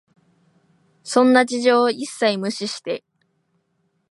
[1.03, 3.03] そんな事情を一切無視して、